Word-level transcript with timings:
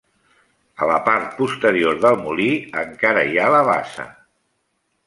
A 0.85 0.87
la 0.91 0.95
part 1.09 1.35
posterior 1.41 2.01
del 2.07 2.17
molí 2.25 2.49
encara 2.87 3.27
hi 3.35 3.39
ha 3.45 3.53
la 3.59 3.65
bassa. 3.71 4.13